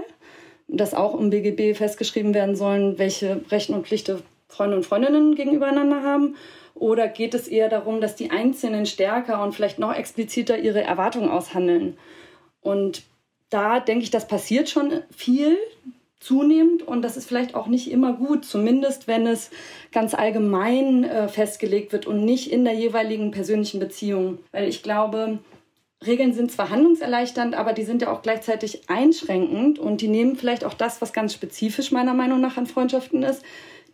dass 0.68 0.94
auch 0.94 1.18
im 1.18 1.30
BGB 1.30 1.76
festgeschrieben 1.76 2.34
werden 2.34 2.56
sollen, 2.56 2.98
welche 2.98 3.42
Rechten 3.50 3.74
und 3.74 3.86
Pflichten 3.86 4.22
Freunde 4.48 4.76
und 4.76 4.86
Freundinnen 4.86 5.34
gegenübereinander 5.34 6.02
haben? 6.02 6.36
Oder 6.74 7.08
geht 7.08 7.34
es 7.34 7.48
eher 7.48 7.68
darum, 7.68 8.00
dass 8.00 8.16
die 8.16 8.30
Einzelnen 8.30 8.84
stärker 8.84 9.42
und 9.42 9.54
vielleicht 9.54 9.78
noch 9.78 9.94
expliziter 9.94 10.58
ihre 10.58 10.82
Erwartungen 10.82 11.28
aushandeln? 11.28 11.96
Und 12.60 13.02
da 13.50 13.78
denke 13.78 14.02
ich, 14.04 14.10
das 14.10 14.26
passiert 14.26 14.68
schon 14.68 15.02
viel 15.14 15.56
zunehmend 16.18 16.82
und 16.82 17.02
das 17.02 17.16
ist 17.16 17.28
vielleicht 17.28 17.54
auch 17.54 17.66
nicht 17.66 17.90
immer 17.90 18.14
gut, 18.14 18.44
zumindest 18.44 19.06
wenn 19.06 19.26
es 19.26 19.50
ganz 19.92 20.14
allgemein 20.14 21.04
äh, 21.04 21.28
festgelegt 21.28 21.92
wird 21.92 22.06
und 22.06 22.24
nicht 22.24 22.50
in 22.50 22.64
der 22.64 22.72
jeweiligen 22.72 23.30
persönlichen 23.30 23.78
Beziehung. 23.78 24.38
Weil 24.50 24.68
ich 24.68 24.82
glaube, 24.82 25.38
Regeln 26.04 26.32
sind 26.32 26.50
zwar 26.50 26.70
handlungserleichternd, 26.70 27.54
aber 27.54 27.74
die 27.74 27.84
sind 27.84 28.02
ja 28.02 28.10
auch 28.10 28.22
gleichzeitig 28.22 28.88
einschränkend 28.88 29.78
und 29.78 30.00
die 30.00 30.08
nehmen 30.08 30.36
vielleicht 30.36 30.64
auch 30.64 30.74
das, 30.74 31.02
was 31.02 31.12
ganz 31.12 31.34
spezifisch 31.34 31.92
meiner 31.92 32.14
Meinung 32.14 32.40
nach 32.40 32.56
an 32.56 32.66
Freundschaften 32.66 33.22
ist, 33.22 33.42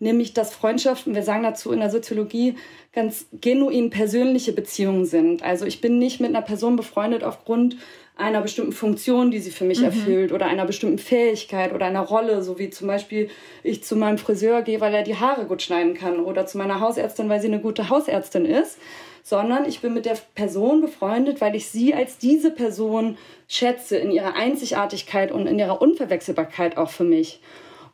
nämlich 0.01 0.35
dass 0.35 0.53
Freundschaften, 0.53 1.15
wir 1.15 1.23
sagen 1.23 1.45
dazu 1.45 1.71
in 1.71 1.79
der 1.79 1.91
Soziologie, 1.91 2.57
ganz 2.93 3.27
genuin 3.41 3.91
persönliche 3.91 4.53
Beziehungen 4.53 5.05
sind. 5.05 5.45
Also 5.45 5.67
ich 5.67 5.81
bin 5.81 5.99
nicht 5.99 6.21
mit 6.21 6.31
einer 6.31 6.43
Person 6.43 6.75
befreundet 6.75 7.23
aufgrund 7.23 7.77
einer 8.17 8.43
bestimmten 8.43 8.73
Funktion, 8.73 9.31
die 9.31 9.39
sie 9.39 9.51
für 9.51 9.65
mich 9.65 9.79
mhm. 9.79 9.87
erfüllt 9.87 10.33
oder 10.33 10.47
einer 10.47 10.67
bestimmten 10.67 10.99
Fähigkeit 10.99 11.73
oder 11.73 11.87
einer 11.87 12.01
Rolle, 12.01 12.43
so 12.43 12.59
wie 12.59 12.69
zum 12.71 12.87
Beispiel 12.87 13.31
ich 13.63 13.85
zu 13.85 13.97
meinem 13.97 14.19
Friseur 14.19 14.63
gehe, 14.63 14.81
weil 14.81 14.93
er 14.93 15.05
die 15.05 15.17
Haare 15.17 15.47
gut 15.47 15.63
schneiden 15.63 15.95
kann 15.95 16.19
oder 16.19 16.47
zu 16.47 16.59
meiner 16.59 16.81
Hausärztin, 16.81 17.29
weil 17.29 17.41
sie 17.41 17.49
eine 17.49 17.61
gute 17.61 17.89
Hausärztin 17.89 18.45
ist, 18.45 18.79
sondern 19.23 19.65
ich 19.65 19.81
bin 19.81 19.95
mit 19.95 20.07
der 20.07 20.19
Person 20.35 20.81
befreundet, 20.81 21.41
weil 21.41 21.55
ich 21.55 21.69
sie 21.69 21.95
als 21.95 22.19
diese 22.19 22.51
Person 22.51 23.17
schätze 23.49 23.97
in 23.97 24.11
ihrer 24.11 24.35
Einzigartigkeit 24.35 25.33
und 25.33 25.47
in 25.47 25.59
ihrer 25.59 25.81
Unverwechselbarkeit 25.81 26.77
auch 26.77 26.91
für 26.91 27.05
mich. 27.05 27.41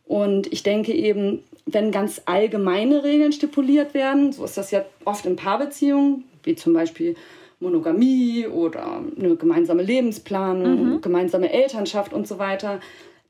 Und 0.07 0.53
ich 0.53 0.63
denke 0.63 0.93
eben, 0.93 1.43
wenn 1.67 1.91
ganz 1.91 2.23
allgemeine 2.27 3.03
Regeln 3.03 3.33
stipuliert 3.33 3.93
werden, 3.93 4.33
so 4.33 4.45
ist 4.45 4.57
das 4.57 4.71
ja 4.71 4.85
oft 5.05 5.27
in 5.27 5.37
Paarbeziehungen, 5.37 6.25
wie 6.45 6.55
zum 6.55 6.73
Beispiel 6.73 7.17
Monogamie 7.59 8.47
oder 8.47 9.03
eine 9.19 9.37
gemeinsame 9.37 9.83
Lebensplanung, 9.83 10.95
mhm. 10.95 11.01
gemeinsame 11.01 11.53
Elternschaft 11.53 12.13
und 12.13 12.29
so 12.29 12.39
weiter, 12.39 12.81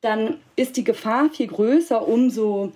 dann 0.03 0.37
ist 0.57 0.77
die 0.77 0.85
Gefahr 0.85 1.31
viel 1.31 1.47
größer, 1.47 2.07
umso, 2.07 2.73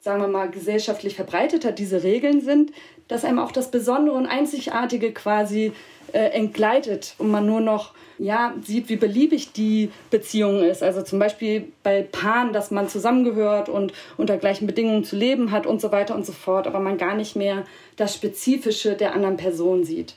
sagen 0.00 0.22
wir 0.22 0.28
mal, 0.28 0.50
gesellschaftlich 0.50 1.14
verbreiteter 1.14 1.72
diese 1.72 2.02
Regeln 2.02 2.40
sind, 2.40 2.72
dass 3.08 3.24
einem 3.24 3.38
auch 3.38 3.52
das 3.52 3.70
Besondere 3.70 4.16
und 4.16 4.26
Einzigartige 4.26 5.12
quasi 5.12 5.72
äh, 6.12 6.30
entgleitet 6.30 7.14
und 7.18 7.30
man 7.30 7.46
nur 7.46 7.60
noch 7.60 7.92
ja, 8.18 8.54
sieht, 8.62 8.88
wie 8.88 8.96
beliebig 8.96 9.52
die 9.52 9.90
Beziehung 10.10 10.62
ist. 10.62 10.82
Also 10.82 11.02
zum 11.02 11.18
Beispiel 11.18 11.72
bei 11.82 12.02
Paaren, 12.02 12.52
dass 12.52 12.70
man 12.70 12.88
zusammengehört 12.88 13.68
und 13.68 13.92
unter 14.16 14.36
gleichen 14.36 14.66
Bedingungen 14.66 15.04
zu 15.04 15.16
leben 15.16 15.50
hat 15.50 15.66
und 15.66 15.80
so 15.80 15.90
weiter 15.90 16.14
und 16.14 16.24
so 16.24 16.32
fort, 16.32 16.66
aber 16.66 16.80
man 16.80 16.98
gar 16.98 17.14
nicht 17.14 17.36
mehr 17.36 17.64
das 17.96 18.14
Spezifische 18.14 18.94
der 18.94 19.14
anderen 19.14 19.36
Person 19.36 19.84
sieht. 19.84 20.14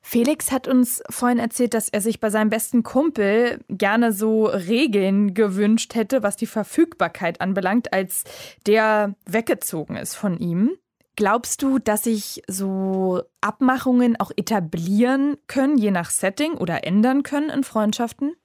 Felix 0.00 0.52
hat 0.52 0.68
uns 0.68 1.02
vorhin 1.10 1.40
erzählt, 1.40 1.74
dass 1.74 1.88
er 1.88 2.00
sich 2.00 2.20
bei 2.20 2.30
seinem 2.30 2.48
besten 2.48 2.84
Kumpel 2.84 3.58
gerne 3.68 4.12
so 4.12 4.46
Regeln 4.46 5.34
gewünscht 5.34 5.96
hätte, 5.96 6.22
was 6.22 6.36
die 6.36 6.46
Verfügbarkeit 6.46 7.40
anbelangt, 7.40 7.92
als 7.92 8.22
der 8.68 9.16
weggezogen 9.26 9.96
ist 9.96 10.14
von 10.14 10.38
ihm. 10.38 10.78
Glaubst 11.16 11.62
du, 11.62 11.78
dass 11.78 12.04
sich 12.04 12.42
so 12.46 13.22
Abmachungen 13.40 14.20
auch 14.20 14.30
etablieren 14.36 15.38
können, 15.46 15.78
je 15.78 15.90
nach 15.90 16.10
Setting 16.10 16.54
oder 16.54 16.84
ändern 16.84 17.22
können 17.22 17.48
in 17.48 17.64
Freundschaften? 17.64 18.36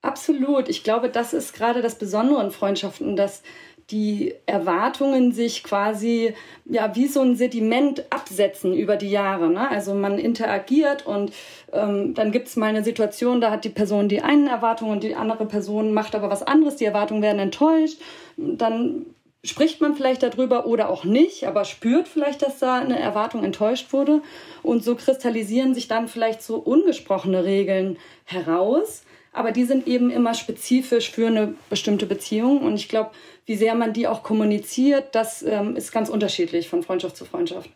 Absolut. 0.00 0.68
Ich 0.68 0.82
glaube, 0.82 1.10
das 1.10 1.32
ist 1.32 1.54
gerade 1.54 1.82
das 1.82 1.96
Besondere 1.96 2.42
in 2.42 2.50
Freundschaften, 2.50 3.14
dass 3.14 3.42
die 3.90 4.34
Erwartungen 4.46 5.32
sich 5.32 5.62
quasi 5.62 6.34
ja 6.64 6.94
wie 6.96 7.06
so 7.06 7.20
ein 7.20 7.36
Sediment 7.36 8.04
absetzen 8.10 8.74
über 8.74 8.96
die 8.96 9.10
Jahre. 9.10 9.50
Ne? 9.50 9.68
Also 9.68 9.94
man 9.94 10.18
interagiert 10.18 11.06
und 11.06 11.32
ähm, 11.72 12.14
dann 12.14 12.32
gibt 12.32 12.48
es 12.48 12.56
mal 12.56 12.68
eine 12.68 12.84
Situation, 12.84 13.40
da 13.40 13.50
hat 13.50 13.64
die 13.64 13.70
Person 13.70 14.08
die 14.08 14.22
einen 14.22 14.46
Erwartungen 14.46 14.92
und 14.92 15.02
die 15.02 15.14
andere 15.14 15.46
Person 15.46 15.92
macht 15.92 16.14
aber 16.14 16.30
was 16.30 16.42
anderes, 16.42 16.76
die 16.76 16.84
Erwartungen 16.84 17.22
werden 17.22 17.40
enttäuscht. 17.40 18.00
Dann 18.36 19.06
spricht 19.44 19.80
man 19.80 19.94
vielleicht 19.94 20.22
darüber 20.22 20.66
oder 20.66 20.88
auch 20.88 21.04
nicht, 21.04 21.46
aber 21.46 21.64
spürt 21.64 22.08
vielleicht, 22.08 22.42
dass 22.42 22.58
da 22.58 22.78
eine 22.78 22.98
Erwartung 22.98 23.44
enttäuscht 23.44 23.92
wurde. 23.92 24.22
Und 24.62 24.84
so 24.84 24.94
kristallisieren 24.94 25.74
sich 25.74 25.88
dann 25.88 26.08
vielleicht 26.08 26.42
so 26.42 26.56
ungesprochene 26.56 27.44
Regeln 27.44 27.98
heraus 28.24 29.02
aber 29.32 29.50
die 29.50 29.64
sind 29.64 29.86
eben 29.86 30.10
immer 30.10 30.34
spezifisch 30.34 31.10
für 31.10 31.26
eine 31.26 31.54
bestimmte 31.70 32.06
Beziehung. 32.06 32.60
Und 32.60 32.74
ich 32.74 32.88
glaube, 32.88 33.10
wie 33.46 33.56
sehr 33.56 33.74
man 33.74 33.92
die 33.92 34.06
auch 34.06 34.22
kommuniziert, 34.22 35.14
das 35.14 35.42
ähm, 35.42 35.74
ist 35.74 35.90
ganz 35.90 36.08
unterschiedlich 36.10 36.68
von 36.68 36.82
Freundschaft 36.82 37.16
zu 37.16 37.24
Freundschaft. 37.24 37.70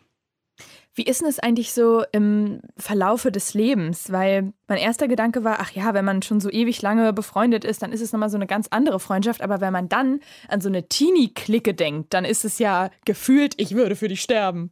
Wie 0.97 1.03
ist 1.03 1.21
denn 1.21 1.27
es 1.27 1.37
eigentlich 1.37 1.73
so 1.73 2.03
im 2.11 2.59
Verlaufe 2.75 3.31
des 3.31 3.53
Lebens? 3.53 4.11
Weil 4.11 4.51
mein 4.67 4.79
erster 4.79 5.07
Gedanke 5.07 5.43
war, 5.43 5.57
ach 5.59 5.69
ja, 5.69 5.93
wenn 5.93 6.03
man 6.03 6.23
schon 6.23 6.39
so 6.39 6.49
ewig 6.49 6.81
lange 6.81 7.13
befreundet 7.13 7.63
ist, 7.63 7.83
dann 7.83 7.91
ist 7.91 8.01
es 8.01 8.13
nochmal 8.13 8.31
so 8.31 8.35
eine 8.35 8.47
ganz 8.47 8.65
andere 8.71 8.99
Freundschaft. 8.99 9.43
Aber 9.43 9.61
wenn 9.61 9.71
man 9.71 9.89
dann 9.89 10.21
an 10.47 10.59
so 10.59 10.69
eine 10.69 10.89
Teenie-Clique 10.89 11.75
denkt, 11.75 12.15
dann 12.15 12.25
ist 12.25 12.45
es 12.45 12.57
ja 12.57 12.89
gefühlt, 13.05 13.53
ich 13.57 13.75
würde 13.75 13.95
für 13.95 14.07
dich 14.07 14.23
sterben. 14.23 14.71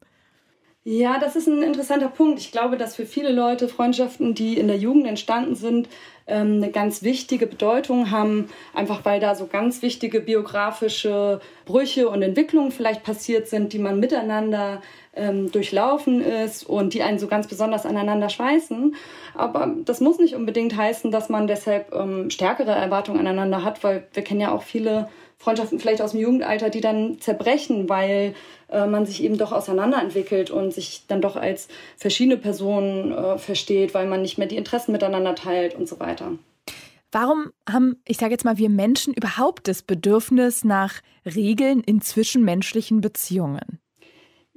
Ja, 0.84 1.20
das 1.20 1.36
ist 1.36 1.48
ein 1.48 1.62
interessanter 1.62 2.10
Punkt. 2.10 2.40
Ich 2.40 2.52
glaube, 2.52 2.78
dass 2.78 2.96
für 2.96 3.06
viele 3.06 3.32
Leute 3.32 3.68
Freundschaften, 3.68 4.34
die 4.34 4.58
in 4.58 4.68
der 4.68 4.78
Jugend 4.78 5.06
entstanden 5.06 5.54
sind, 5.54 5.90
ähm, 6.28 6.56
eine 6.56 6.72
ganz 6.72 7.04
wichtige 7.04 7.48
Bedeutung 7.48 8.12
haben, 8.12 8.50
einfach 8.74 9.06
weil 9.06 9.20
da 9.20 9.36
so 9.36 9.48
ganz 9.48 9.82
wichtige 9.82 10.22
biografische 10.22 11.40
Brüche 11.66 12.10
und 12.10 12.22
Entwicklungen 12.22 12.72
vielleicht 12.72 13.04
passiert 13.04 13.48
sind, 13.48 13.74
die 13.74 13.80
man 13.80 14.00
miteinander 14.00 14.82
ähm, 15.16 15.52
durchlaufen 15.52 16.22
ist 16.22 16.64
und 16.64 16.94
die 16.94 17.04
einen 17.04 17.20
so 17.20 17.28
ganz 17.28 17.48
besonders 17.48 17.86
aneinander 17.86 18.30
schweißen. 18.30 18.96
Aber 19.34 19.74
das 19.86 20.02
muss 20.02 20.20
nicht 20.20 20.36
unbedingt 20.36 20.76
heißen, 20.76 21.12
dass 21.12 21.30
man 21.30 21.48
deshalb 21.48 21.94
ähm, 21.94 22.30
stärkere 22.30 22.72
Erwartungen 22.72 23.20
aneinander 23.20 23.64
hat, 23.64 23.84
weil 23.84 24.08
wir 24.14 24.24
kennen 24.24 24.42
ja 24.42 24.52
auch 24.52 24.64
viele 24.64 25.10
Freundschaften 25.38 25.80
vielleicht 25.80 26.02
aus 26.02 26.12
dem 26.12 26.22
Jugendalter, 26.22 26.70
die 26.70 26.82
dann 26.82 27.20
zerbrechen, 27.20 27.90
weil 27.90 28.34
äh, 28.70 28.88
man 28.88 29.06
sich 29.06 29.24
eben 29.24 29.38
doch 29.38 29.52
auseinanderentwickelt 29.52 30.50
und 30.50 30.74
sich 30.74 31.04
dann 31.08 31.22
doch 31.22 31.36
als 31.36 31.68
verschiedene 31.98 32.38
Personen 32.38 33.12
äh, 33.12 33.38
versteht, 33.38 33.94
weil 33.94 34.08
man 34.08 34.22
nicht 34.22 34.38
mehr 34.38 34.48
die 34.48 34.58
Interessen 34.58 34.92
miteinander 34.92 35.36
teilt 35.36 35.76
und 35.76 35.88
so 35.88 36.00
weiter. 36.00 36.34
Warum 37.12 37.52
haben, 37.70 38.02
ich 38.06 38.18
sage 38.18 38.32
jetzt 38.32 38.44
mal, 38.44 38.58
wir 38.58 38.70
Menschen 38.70 39.14
überhaupt 39.14 39.68
das 39.68 39.84
Bedürfnis 39.84 40.64
nach 40.64 41.02
Regeln 41.26 41.82
in 41.82 42.02
zwischenmenschlichen 42.02 43.00
Beziehungen? 43.02 43.80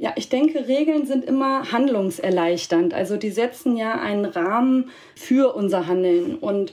Ja, 0.00 0.12
ich 0.14 0.28
denke, 0.28 0.68
Regeln 0.68 1.06
sind 1.06 1.24
immer 1.24 1.72
handlungserleichternd. 1.72 2.94
Also 2.94 3.16
die 3.16 3.30
setzen 3.30 3.76
ja 3.76 4.00
einen 4.00 4.24
Rahmen 4.24 4.90
für 5.16 5.54
unser 5.54 5.88
Handeln. 5.88 6.36
Und 6.36 6.72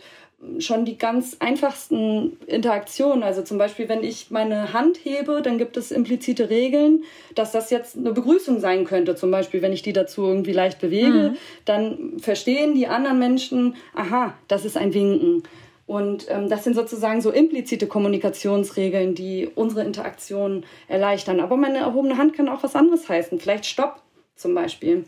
schon 0.59 0.85
die 0.85 0.97
ganz 0.97 1.37
einfachsten 1.39 2.37
Interaktionen. 2.47 3.23
Also 3.23 3.41
zum 3.41 3.57
Beispiel, 3.57 3.89
wenn 3.89 4.03
ich 4.03 4.31
meine 4.31 4.73
Hand 4.73 4.97
hebe, 5.03 5.41
dann 5.41 5.57
gibt 5.57 5.77
es 5.77 5.91
implizite 5.91 6.49
Regeln, 6.49 7.03
dass 7.33 7.51
das 7.51 7.69
jetzt 7.69 7.97
eine 7.97 8.11
Begrüßung 8.11 8.59
sein 8.59 8.85
könnte. 8.85 9.15
Zum 9.15 9.31
Beispiel, 9.31 9.61
wenn 9.61 9.73
ich 9.73 9.81
die 9.81 9.93
dazu 9.93 10.23
irgendwie 10.23 10.53
leicht 10.53 10.79
bewege, 10.79 11.31
mhm. 11.31 11.37
dann 11.65 12.19
verstehen 12.19 12.75
die 12.75 12.87
anderen 12.87 13.19
Menschen, 13.19 13.75
aha, 13.93 14.33
das 14.47 14.65
ist 14.65 14.77
ein 14.77 14.93
Winken. 14.93 15.43
Und 15.87 16.25
ähm, 16.29 16.49
das 16.49 16.63
sind 16.63 16.75
sozusagen 16.75 17.21
so 17.21 17.31
implizite 17.31 17.87
Kommunikationsregeln, 17.87 19.13
die 19.13 19.49
unsere 19.53 19.83
Interaktion 19.83 20.63
erleichtern. 20.87 21.39
Aber 21.39 21.57
meine 21.57 21.77
erhobene 21.77 22.17
Hand 22.17 22.33
kann 22.33 22.49
auch 22.49 22.63
was 22.63 22.75
anderes 22.75 23.07
heißen. 23.07 23.39
Vielleicht 23.39 23.65
Stopp 23.65 24.01
zum 24.35 24.55
Beispiel. 24.55 25.05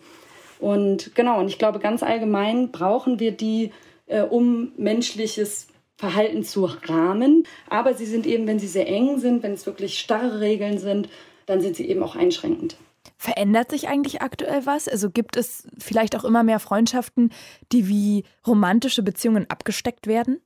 Und 0.59 1.15
genau, 1.15 1.39
und 1.39 1.47
ich 1.47 1.57
glaube, 1.57 1.79
ganz 1.79 2.03
allgemein 2.03 2.71
brauchen 2.71 3.19
wir 3.19 3.31
die 3.31 3.71
äh, 4.07 4.21
um 4.21 4.71
menschliches 4.77 5.67
Verhalten 5.95 6.43
zu 6.43 6.65
rahmen. 6.65 7.43
Aber 7.69 7.93
sie 7.93 8.05
sind 8.05 8.25
eben, 8.25 8.47
wenn 8.47 8.59
sie 8.59 8.67
sehr 8.67 8.87
eng 8.87 9.19
sind, 9.19 9.43
wenn 9.43 9.53
es 9.53 9.65
wirklich 9.65 9.99
starre 9.99 10.39
Regeln 10.39 10.77
sind, 10.77 11.09
dann 11.45 11.61
sind 11.61 11.75
sie 11.75 11.87
eben 11.87 12.03
auch 12.03 12.15
einschränkend. 12.15 12.77
Verändert 13.17 13.71
sich 13.71 13.87
eigentlich 13.87 14.21
aktuell 14.21 14.65
was? 14.65 14.87
Also 14.87 15.09
gibt 15.09 15.37
es 15.37 15.67
vielleicht 15.79 16.15
auch 16.15 16.23
immer 16.23 16.43
mehr 16.43 16.59
Freundschaften, 16.59 17.31
die 17.71 17.87
wie 17.87 18.23
romantische 18.45 19.01
Beziehungen 19.01 19.49
abgesteckt 19.49 20.07
werden? 20.07 20.39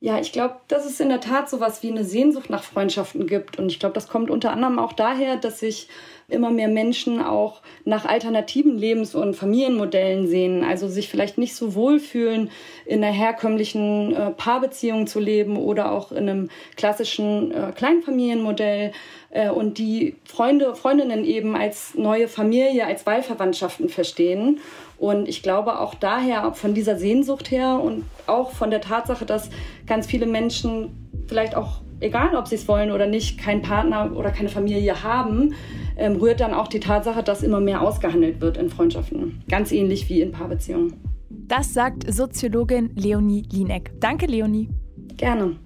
Ja, 0.00 0.18
ich 0.18 0.32
glaube, 0.32 0.56
dass 0.66 0.84
es 0.84 0.98
in 0.98 1.10
der 1.10 1.20
Tat 1.20 1.48
so 1.48 1.60
was 1.60 1.84
wie 1.84 1.90
eine 1.90 2.04
Sehnsucht 2.04 2.50
nach 2.50 2.64
Freundschaften 2.64 3.28
gibt. 3.28 3.60
Und 3.60 3.70
ich 3.70 3.78
glaube, 3.78 3.92
das 3.92 4.08
kommt 4.08 4.30
unter 4.30 4.50
anderem 4.50 4.80
auch 4.80 4.92
daher, 4.92 5.36
dass 5.36 5.60
sich 5.60 5.88
immer 6.32 6.50
mehr 6.50 6.68
Menschen 6.68 7.22
auch 7.22 7.60
nach 7.84 8.04
alternativen 8.04 8.78
Lebens- 8.78 9.14
und 9.14 9.34
Familienmodellen 9.34 10.26
sehen. 10.26 10.64
Also 10.64 10.88
sich 10.88 11.08
vielleicht 11.08 11.38
nicht 11.38 11.54
so 11.54 11.74
wohlfühlen, 11.74 12.50
in 12.86 13.02
einer 13.02 13.12
herkömmlichen 13.12 14.14
äh, 14.14 14.30
Paarbeziehung 14.30 15.06
zu 15.06 15.20
leben 15.20 15.56
oder 15.56 15.92
auch 15.92 16.12
in 16.12 16.28
einem 16.28 16.50
klassischen 16.76 17.52
äh, 17.52 17.72
Kleinfamilienmodell. 17.74 18.92
Äh, 19.30 19.50
und 19.50 19.78
die 19.78 20.16
Freunde, 20.24 20.74
Freundinnen 20.74 21.24
eben 21.24 21.56
als 21.56 21.94
neue 21.94 22.28
Familie, 22.28 22.86
als 22.86 23.06
Wahlverwandtschaften 23.06 23.88
verstehen. 23.88 24.60
Und 24.98 25.28
ich 25.28 25.42
glaube 25.42 25.80
auch 25.80 25.94
daher, 25.94 26.52
von 26.54 26.74
dieser 26.74 26.96
Sehnsucht 26.96 27.50
her 27.50 27.80
und 27.82 28.04
auch 28.26 28.52
von 28.52 28.70
der 28.70 28.80
Tatsache, 28.80 29.26
dass 29.26 29.50
ganz 29.86 30.06
viele 30.06 30.26
Menschen 30.26 31.01
vielleicht 31.26 31.56
auch, 31.56 31.82
egal 32.00 32.34
ob 32.36 32.48
sie 32.48 32.56
es 32.56 32.68
wollen 32.68 32.90
oder 32.90 33.06
nicht, 33.06 33.38
keinen 33.38 33.62
Partner 33.62 34.10
oder 34.14 34.30
keine 34.30 34.48
Familie 34.48 35.02
haben, 35.02 35.54
ähm, 35.96 36.16
rührt 36.16 36.40
dann 36.40 36.54
auch 36.54 36.68
die 36.68 36.80
Tatsache, 36.80 37.22
dass 37.22 37.42
immer 37.42 37.60
mehr 37.60 37.82
ausgehandelt 37.82 38.40
wird 38.40 38.56
in 38.56 38.70
Freundschaften. 38.70 39.42
Ganz 39.48 39.72
ähnlich 39.72 40.08
wie 40.08 40.20
in 40.20 40.32
Paarbeziehungen. 40.32 40.94
Das 41.30 41.74
sagt 41.74 42.12
Soziologin 42.12 42.90
Leonie 42.94 43.44
Lieneck. 43.50 43.92
Danke, 44.00 44.26
Leonie. 44.26 44.68
Gerne. 45.16 45.56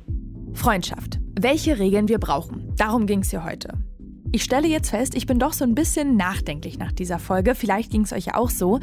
Freundschaft. 0.53 1.21
Welche 1.39 1.79
Regeln 1.79 2.09
wir 2.09 2.19
brauchen. 2.19 2.73
Darum 2.77 3.07
ging 3.07 3.21
es 3.21 3.31
hier 3.31 3.45
heute. 3.45 3.75
Ich 4.33 4.43
stelle 4.43 4.69
jetzt 4.69 4.91
fest, 4.91 5.15
ich 5.15 5.27
bin 5.27 5.39
doch 5.39 5.53
so 5.53 5.65
ein 5.65 5.75
bisschen 5.75 6.17
nachdenklich 6.17 6.79
nach 6.79 6.93
dieser 6.93 7.19
Folge. 7.19 7.55
Vielleicht 7.55 7.91
ging 7.91 8.03
es 8.03 8.13
euch 8.13 8.27
ja 8.27 8.35
auch 8.35 8.51
so. 8.51 8.81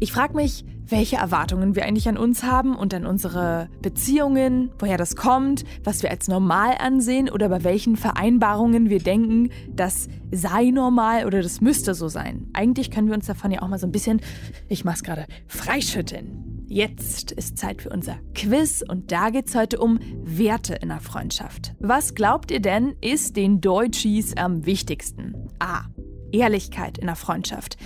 Ich 0.00 0.12
frage 0.12 0.34
mich, 0.34 0.64
welche 0.88 1.16
Erwartungen 1.16 1.74
wir 1.74 1.84
eigentlich 1.84 2.08
an 2.08 2.16
uns 2.16 2.42
haben 2.42 2.76
und 2.76 2.94
an 2.94 3.06
unsere 3.06 3.68
Beziehungen, 3.82 4.70
woher 4.78 4.96
das 4.96 5.16
kommt, 5.16 5.64
was 5.84 6.02
wir 6.02 6.10
als 6.10 6.28
normal 6.28 6.76
ansehen 6.78 7.28
oder 7.28 7.48
bei 7.48 7.64
welchen 7.64 7.96
Vereinbarungen 7.96 8.88
wir 8.88 9.00
denken, 9.00 9.50
das 9.70 10.08
sei 10.30 10.70
normal 10.70 11.26
oder 11.26 11.42
das 11.42 11.60
müsste 11.60 11.94
so 11.94 12.08
sein. 12.08 12.48
Eigentlich 12.52 12.90
können 12.90 13.08
wir 13.08 13.14
uns 13.14 13.26
davon 13.26 13.50
ja 13.50 13.62
auch 13.62 13.68
mal 13.68 13.78
so 13.78 13.86
ein 13.86 13.92
bisschen, 13.92 14.20
ich 14.68 14.84
mach's 14.84 15.02
gerade, 15.02 15.26
freischütteln. 15.46 16.64
Jetzt 16.70 17.32
ist 17.32 17.56
Zeit 17.56 17.80
für 17.80 17.88
unser 17.88 18.18
Quiz 18.34 18.84
und 18.86 19.10
da 19.10 19.30
geht's 19.30 19.54
heute 19.54 19.78
um 19.78 19.98
Werte 20.22 20.74
in 20.74 20.88
der 20.88 21.00
Freundschaft. 21.00 21.74
Was 21.80 22.14
glaubt 22.14 22.50
ihr 22.50 22.60
denn, 22.60 22.94
ist 23.00 23.36
den 23.36 23.62
Deutschies 23.62 24.36
am 24.36 24.66
wichtigsten? 24.66 25.34
A. 25.58 25.84
Ehrlichkeit 26.30 26.98
in 26.98 27.06
der 27.06 27.16
Freundschaft? 27.16 27.78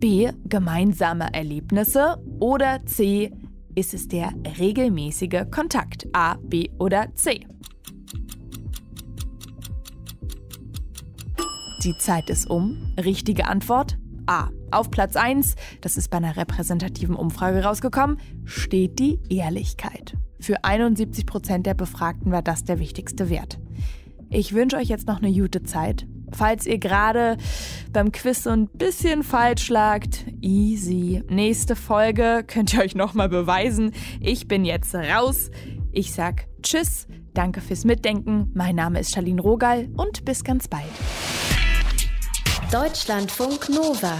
B. 0.00 0.32
Gemeinsame 0.46 1.28
Erlebnisse? 1.34 2.16
Oder 2.40 2.84
C. 2.86 3.30
Ist 3.74 3.92
es 3.92 4.08
der 4.08 4.32
regelmäßige 4.58 5.44
Kontakt? 5.50 6.08
A, 6.14 6.36
B 6.36 6.70
oder 6.78 7.14
C? 7.14 7.46
Die 11.84 11.96
Zeit 11.98 12.30
ist 12.30 12.48
um. 12.48 12.94
Richtige 12.98 13.46
Antwort 13.46 13.98
A. 14.24 14.48
Auf 14.70 14.90
Platz 14.90 15.16
1, 15.16 15.56
das 15.82 15.98
ist 15.98 16.08
bei 16.08 16.16
einer 16.16 16.36
repräsentativen 16.36 17.14
Umfrage 17.14 17.62
rausgekommen, 17.62 18.18
steht 18.44 18.98
die 18.98 19.18
Ehrlichkeit. 19.28 20.16
Für 20.40 20.64
71 20.64 21.26
Prozent 21.26 21.66
der 21.66 21.74
Befragten 21.74 22.32
war 22.32 22.42
das 22.42 22.64
der 22.64 22.78
wichtigste 22.78 23.28
Wert. 23.28 23.58
Ich 24.30 24.54
wünsche 24.54 24.76
euch 24.76 24.88
jetzt 24.88 25.08
noch 25.08 25.20
eine 25.20 25.32
gute 25.32 25.62
Zeit. 25.64 26.06
Falls 26.40 26.64
ihr 26.64 26.78
gerade 26.78 27.36
beim 27.92 28.12
Quiz 28.12 28.44
so 28.44 28.50
ein 28.50 28.66
bisschen 28.68 29.22
falsch 29.22 29.68
lagt, 29.68 30.24
easy. 30.40 31.22
Nächste 31.28 31.76
Folge 31.76 32.44
könnt 32.46 32.72
ihr 32.72 32.80
euch 32.80 32.94
nochmal 32.94 33.28
beweisen. 33.28 33.92
Ich 34.20 34.48
bin 34.48 34.64
jetzt 34.64 34.94
raus. 34.94 35.50
Ich 35.92 36.14
sag 36.14 36.46
Tschüss, 36.62 37.06
danke 37.34 37.60
fürs 37.60 37.84
Mitdenken. 37.84 38.50
Mein 38.54 38.76
Name 38.76 39.00
ist 39.00 39.12
Charlene 39.12 39.42
Rogal 39.42 39.90
und 39.98 40.24
bis 40.24 40.42
ganz 40.42 40.66
bald. 40.66 40.86
Deutschlandfunk 42.72 43.68
Nova 43.68 44.16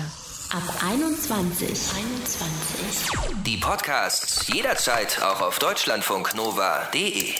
Ab 0.52 0.62
21. 0.86 1.68
21. 1.70 3.44
Die 3.46 3.56
Podcasts 3.56 4.46
jederzeit 4.48 5.22
auch 5.22 5.40
auf 5.40 5.58
deutschlandfunknova.de. 5.58 7.34